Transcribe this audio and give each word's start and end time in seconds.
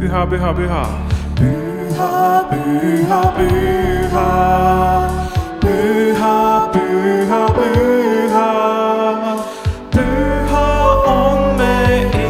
püha, 0.00 0.26
püha, 0.26 0.54
püha. 0.54 0.82
püha, 1.36 2.48
püha, 2.50 3.20
püha, 3.36 4.30
püha, 5.60 6.36
püha, 6.74 7.42
püha. 7.56 8.48
püha 9.94 10.68
on 11.16 11.40
me 11.58 11.76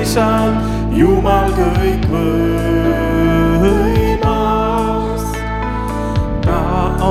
isand, 0.00 0.56
Jumal 0.98 1.48
kõikvõimas. 1.58 2.42
ta 6.46 6.60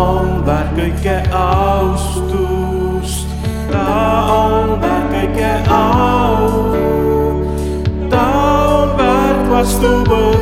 on 0.02 0.28
väärt 0.46 0.72
kõike 0.76 1.18
austust, 1.32 3.28
ta 3.72 3.88
on 4.36 4.68
väärt 4.84 5.08
kõike 5.16 5.52
au. 5.80 6.44
ta 8.12 8.26
on 8.76 8.88
väärt 9.00 9.44
vastuvõttu. 9.56 10.39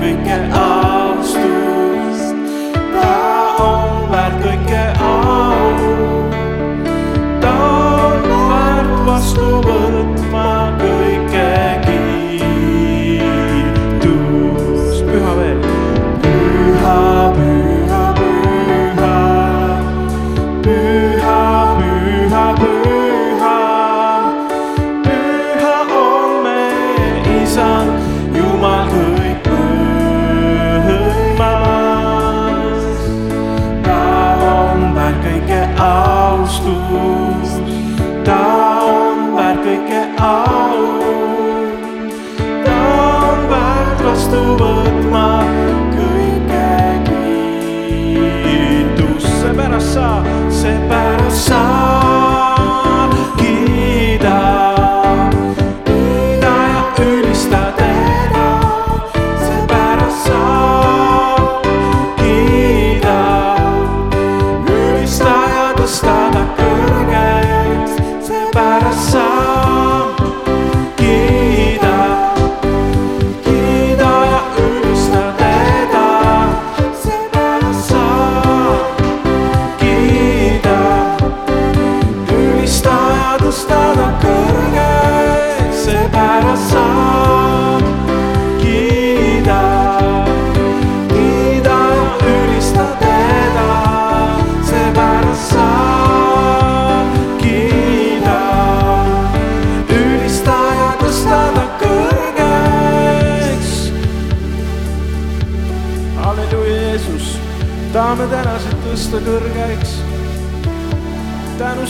began. 0.00 0.59
you. 36.90 37.19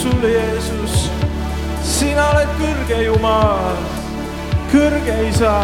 sul, 0.00 0.22
Jeesus. 0.24 1.10
sina 1.84 2.30
oled 2.32 2.52
kõrge 2.60 2.98
Jumal, 3.04 3.76
kõrge 4.72 5.16
Isa, 5.28 5.56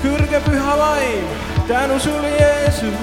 kõrge 0.00 0.40
Püha 0.46 0.76
Vaim, 0.80 1.26
tänu 1.68 1.98
sulle, 2.00 2.30
Jeesus. 2.38 2.96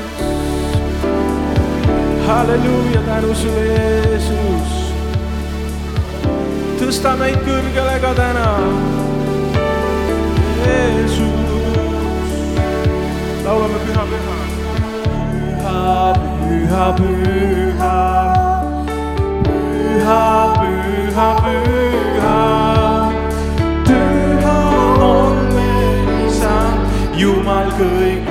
halleluuja, 2.28 3.02
tänu 3.06 3.36
sulle, 3.36 3.66
Jeesus. 3.70 4.70
tõsta 6.80 7.14
meid 7.20 7.38
kõrgele 7.46 8.00
ka 8.02 8.14
täna, 8.18 8.48
Jeesus. 10.66 11.52
laulame 13.46 13.84
Püha, 13.86 14.08
Püha. 14.14 14.40
Püha, 15.62 16.14
Püha, 16.50 16.94
Püha. 16.98 17.71
下 20.06 20.54
büyü 20.62 21.12
ha 21.12 21.38
büyü 21.46 22.20
ha 22.20 23.10
Düha 23.86 24.60
on 25.04 25.38
mê 25.56 26.30
san 26.30 26.78
Yêu 27.18 27.44
mal 27.46 27.70
cười 27.78 28.31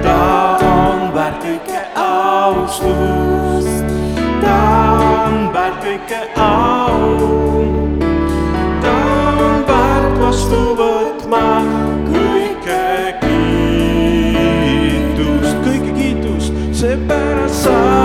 ta 0.04 0.20
on 0.60 1.14
väärt 1.16 1.44
kõike 1.44 1.82
austust, 1.96 3.86
ta 4.42 4.60
on 5.28 5.36
väärt 5.54 5.78
kõike 5.86 6.22
au. 6.36 7.00
ta 8.84 8.96
on 9.48 9.64
väärt 9.70 10.16
vastu 10.20 10.62
võtma 10.82 11.46
kõike 12.10 12.84
kiitust, 13.24 14.48
kõike 15.68 15.92
kiitust, 16.02 16.54
seepärast 16.82 17.58
sa. 17.64 18.05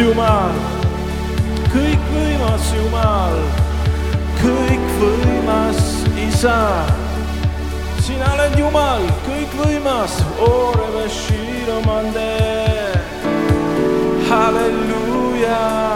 Jumal, 0.00 0.54
kõikvõimas 1.68 2.70
Jumal, 2.72 3.34
kõikvõimas 4.40 5.80
Isa. 6.16 6.86
sina 8.00 8.32
oled 8.32 8.56
Jumal, 8.58 9.04
kõikvõimas. 9.28 10.20
halleluuja 14.30 15.89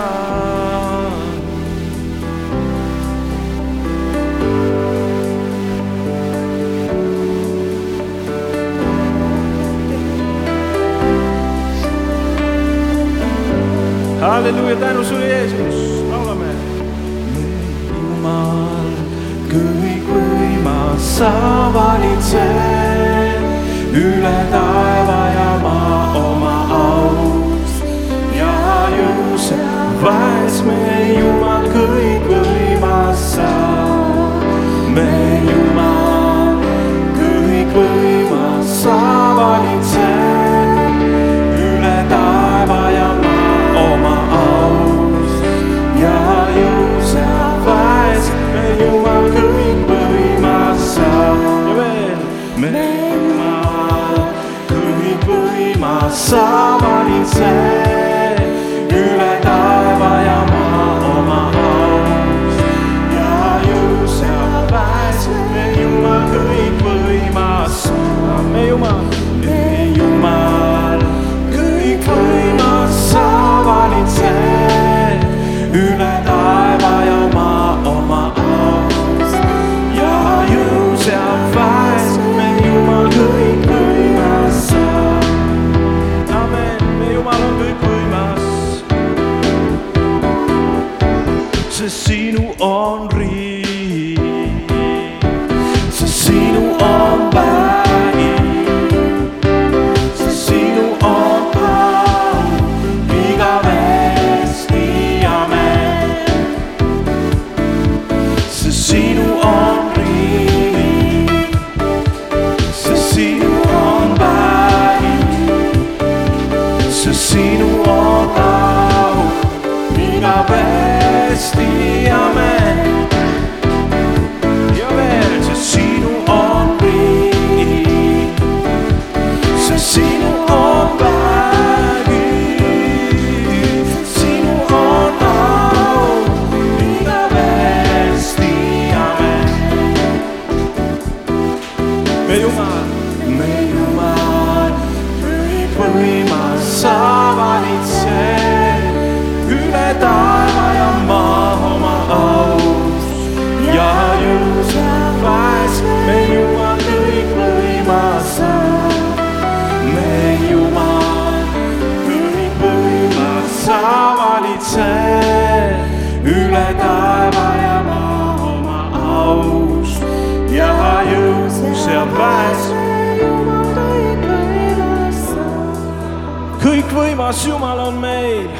Halleluja, 14.25 14.77
tänu 14.77 15.05
sulle, 15.05 15.27
Jeesus, 15.29 16.05
laulame. 16.09 16.49
Jumal, 17.93 18.89
kõik 19.51 20.09
võimas, 20.09 21.11
sa 21.19 21.29
valitsed 21.77 23.45
üle 23.93 24.37
taeva. 24.49 24.94
passar. 56.15 56.64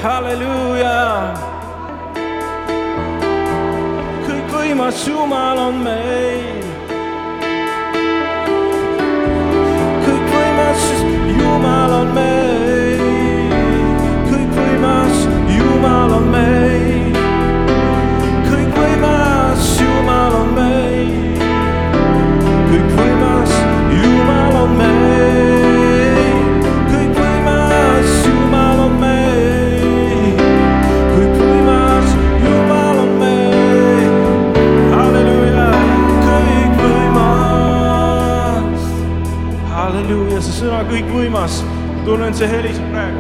halleluuja. 0.05 1.01
kõik 4.27 4.53
võimas 4.53 5.07
Jumal 5.09 5.59
on 5.69 5.81
meil. 5.87 6.74
tunnen, 42.05 42.35
see 42.35 42.47
heliseb 42.47 42.91
praegu. 42.93 43.14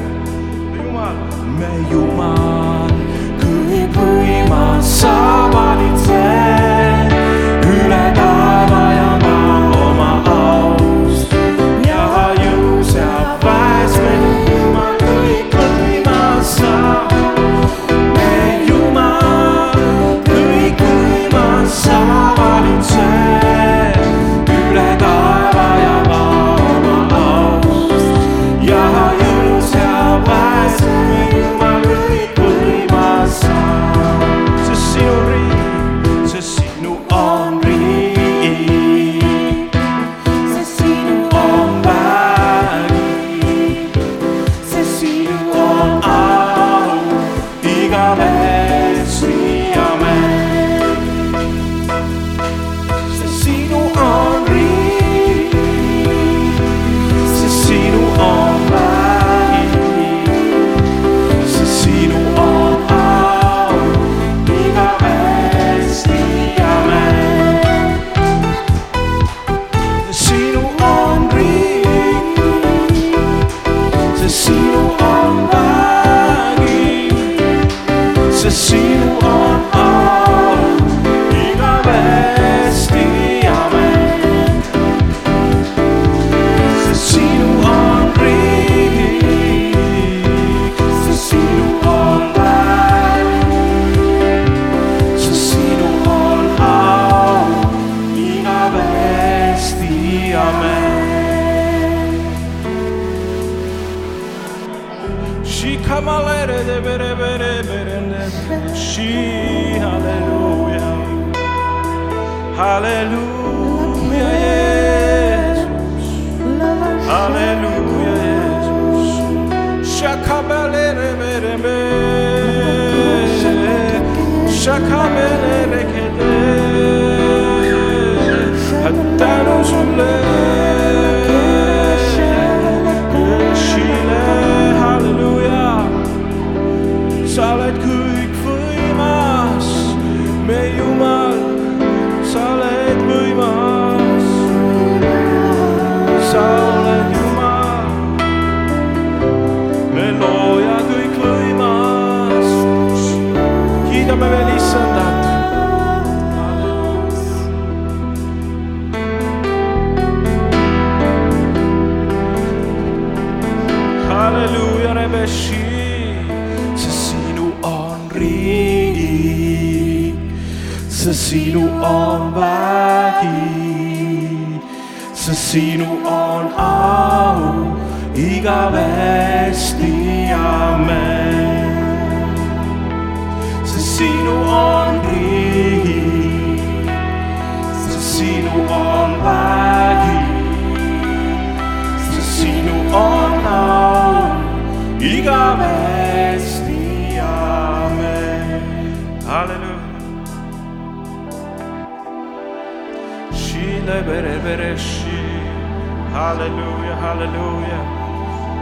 halleluuja, 206.12 206.96
halleluuja. 206.96 207.78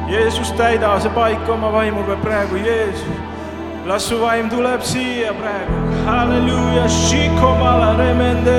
Jeesus, 0.08 0.52
täida 0.52 1.00
see 1.00 1.10
paik 1.10 1.48
oma 1.48 1.72
vaimuga 1.72 2.16
praegu, 2.16 2.56
Jeesus. 2.56 3.18
las 3.86 4.08
su 4.08 4.20
vaim 4.20 4.48
tuleb 4.50 4.80
siia 4.80 5.32
praegu, 5.34 5.78
halleluuja, 6.06 6.88
šikomala 6.88 7.96
remende. 7.98 8.58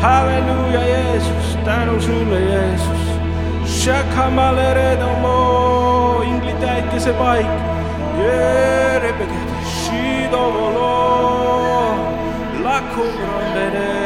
halleluuja, 0.00 0.80
Jeesus, 0.80 1.58
tänu 1.64 2.00
sulle, 2.00 2.40
Jeesus. 2.40 3.02
Shakamale 3.66 4.74
redomo, 4.74 6.22
ingli 6.24 6.54
täitke 6.60 7.00
see 7.00 7.12
paik. 7.12 7.46
Jeerebegede, 8.18 9.58
šidovolo, 9.78 10.94
lakubrondede. 12.64 14.01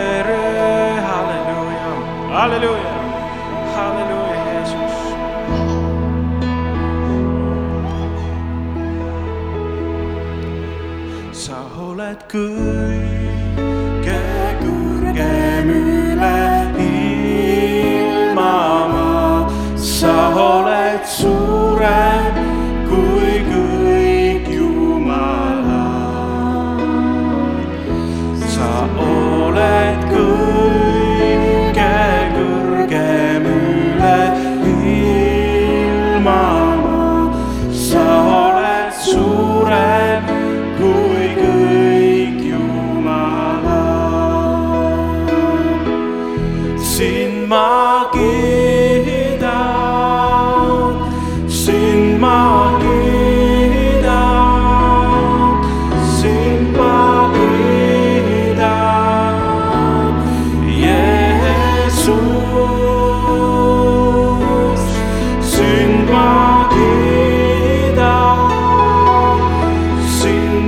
Aleluia. 2.36 2.94
Aleluia, 3.84 4.60
Jesus. 4.68 4.96
So 11.32 11.94
let 11.96 12.28
küll. 12.28 13.25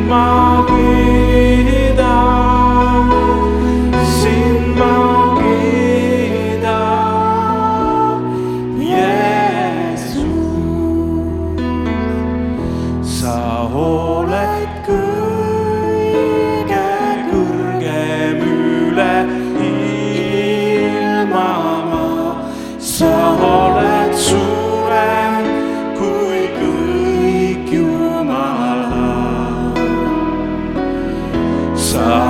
Mom. 0.09 0.48
Sa 31.89 32.28